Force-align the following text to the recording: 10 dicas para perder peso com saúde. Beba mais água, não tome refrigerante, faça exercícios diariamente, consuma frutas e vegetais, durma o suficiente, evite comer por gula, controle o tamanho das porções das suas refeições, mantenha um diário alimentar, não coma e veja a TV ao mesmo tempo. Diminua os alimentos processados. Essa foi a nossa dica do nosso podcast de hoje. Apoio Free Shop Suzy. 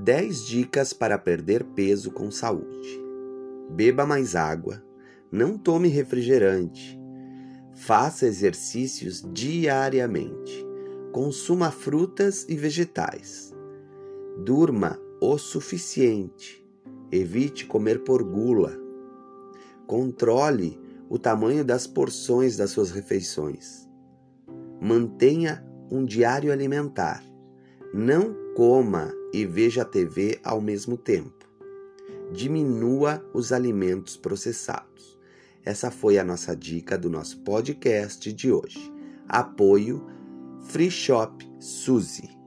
10 0.00 0.46
dicas 0.46 0.92
para 0.94 1.18
perder 1.18 1.62
peso 1.62 2.10
com 2.10 2.30
saúde. 2.30 3.00
Beba 3.70 4.06
mais 4.06 4.34
água, 4.34 4.82
não 5.30 5.58
tome 5.58 5.88
refrigerante, 5.88 6.98
faça 7.74 8.26
exercícios 8.26 9.22
diariamente, 9.32 10.66
consuma 11.12 11.70
frutas 11.70 12.46
e 12.48 12.56
vegetais, 12.56 13.54
durma 14.42 14.98
o 15.20 15.36
suficiente, 15.36 16.66
evite 17.12 17.66
comer 17.66 18.02
por 18.02 18.22
gula, 18.22 18.76
controle 19.86 20.80
o 21.10 21.18
tamanho 21.18 21.64
das 21.64 21.86
porções 21.86 22.56
das 22.56 22.70
suas 22.70 22.90
refeições, 22.90 23.86
mantenha 24.80 25.62
um 25.90 26.04
diário 26.04 26.50
alimentar, 26.50 27.22
não 27.92 28.34
coma 28.60 29.10
e 29.32 29.46
veja 29.46 29.80
a 29.80 29.84
TV 29.86 30.38
ao 30.44 30.60
mesmo 30.60 30.94
tempo. 30.94 31.48
Diminua 32.30 33.24
os 33.32 33.52
alimentos 33.52 34.18
processados. 34.18 35.18
Essa 35.64 35.90
foi 35.90 36.18
a 36.18 36.24
nossa 36.24 36.54
dica 36.54 36.98
do 36.98 37.08
nosso 37.08 37.38
podcast 37.38 38.30
de 38.30 38.52
hoje. 38.52 38.92
Apoio 39.26 40.06
Free 40.60 40.90
Shop 40.90 41.42
Suzy. 41.58 42.39